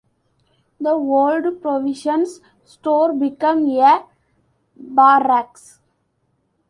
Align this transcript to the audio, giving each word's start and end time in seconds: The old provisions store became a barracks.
The 0.79 0.89
old 0.93 1.61
provisions 1.61 2.41
store 2.65 3.13
became 3.13 3.67
a 3.69 4.03
barracks. 4.75 5.79